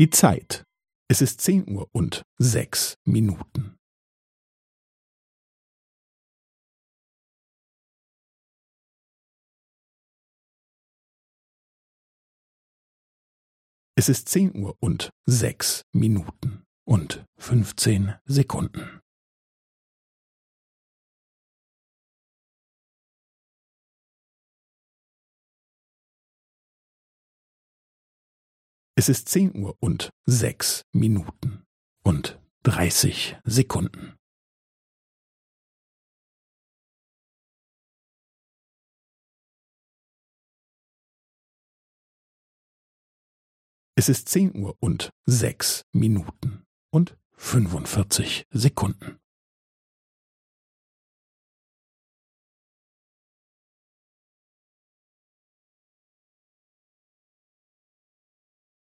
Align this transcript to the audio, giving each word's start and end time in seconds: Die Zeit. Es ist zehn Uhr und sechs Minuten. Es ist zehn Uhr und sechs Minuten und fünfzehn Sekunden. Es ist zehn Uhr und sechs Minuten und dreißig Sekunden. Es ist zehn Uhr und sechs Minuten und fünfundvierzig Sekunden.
Die 0.00 0.08
Zeit. 0.08 0.64
Es 1.10 1.20
ist 1.20 1.42
zehn 1.42 1.68
Uhr 1.68 1.86
und 1.92 2.22
sechs 2.38 2.94
Minuten. 3.04 3.76
Es 13.94 14.08
ist 14.08 14.30
zehn 14.30 14.56
Uhr 14.56 14.74
und 14.80 15.10
sechs 15.26 15.82
Minuten 15.92 16.64
und 16.86 17.26
fünfzehn 17.38 18.14
Sekunden. 18.24 19.00
Es 29.00 29.08
ist 29.08 29.30
zehn 29.30 29.56
Uhr 29.56 29.78
und 29.80 30.10
sechs 30.26 30.82
Minuten 30.92 31.64
und 32.02 32.38
dreißig 32.64 33.38
Sekunden. 33.44 34.18
Es 43.94 44.10
ist 44.10 44.28
zehn 44.28 44.54
Uhr 44.54 44.76
und 44.80 45.08
sechs 45.24 45.86
Minuten 45.92 46.66
und 46.90 47.16
fünfundvierzig 47.38 48.44
Sekunden. 48.50 49.19